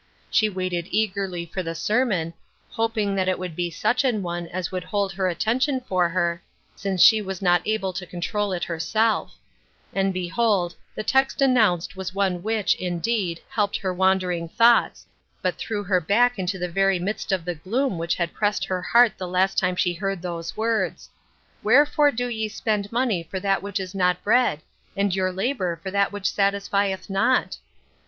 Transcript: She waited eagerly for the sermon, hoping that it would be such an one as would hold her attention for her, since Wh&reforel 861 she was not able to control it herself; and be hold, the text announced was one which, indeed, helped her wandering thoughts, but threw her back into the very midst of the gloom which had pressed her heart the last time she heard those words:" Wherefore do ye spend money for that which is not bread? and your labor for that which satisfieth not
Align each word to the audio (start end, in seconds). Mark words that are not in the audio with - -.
She 0.31 0.49
waited 0.49 0.87
eagerly 0.89 1.45
for 1.45 1.61
the 1.61 1.75
sermon, 1.75 2.33
hoping 2.71 3.13
that 3.13 3.27
it 3.29 3.37
would 3.37 3.55
be 3.55 3.69
such 3.69 4.03
an 4.03 4.23
one 4.23 4.47
as 4.47 4.71
would 4.71 4.85
hold 4.85 5.13
her 5.13 5.27
attention 5.27 5.79
for 5.81 6.09
her, 6.09 6.41
since 6.75 7.03
Wh&reforel 7.03 7.21
861 7.21 7.21
she 7.21 7.21
was 7.21 7.41
not 7.43 7.67
able 7.67 7.93
to 7.93 8.07
control 8.07 8.51
it 8.51 8.63
herself; 8.63 9.35
and 9.93 10.11
be 10.11 10.27
hold, 10.27 10.73
the 10.95 11.03
text 11.03 11.39
announced 11.39 11.95
was 11.95 12.15
one 12.15 12.41
which, 12.41 12.73
indeed, 12.73 13.41
helped 13.47 13.77
her 13.77 13.93
wandering 13.93 14.49
thoughts, 14.49 15.05
but 15.43 15.59
threw 15.59 15.83
her 15.83 16.01
back 16.01 16.39
into 16.39 16.57
the 16.57 16.67
very 16.67 16.97
midst 16.97 17.31
of 17.31 17.45
the 17.45 17.53
gloom 17.53 17.99
which 17.99 18.15
had 18.15 18.33
pressed 18.33 18.65
her 18.65 18.81
heart 18.81 19.19
the 19.19 19.27
last 19.27 19.59
time 19.59 19.75
she 19.75 19.93
heard 19.93 20.23
those 20.23 20.57
words:" 20.57 21.11
Wherefore 21.63 22.09
do 22.11 22.27
ye 22.27 22.47
spend 22.47 22.91
money 22.91 23.21
for 23.29 23.39
that 23.39 23.61
which 23.61 23.79
is 23.79 23.93
not 23.93 24.23
bread? 24.23 24.61
and 24.97 25.15
your 25.15 25.31
labor 25.31 25.79
for 25.83 25.91
that 25.91 26.11
which 26.11 26.25
satisfieth 26.31 27.07
not 27.07 27.57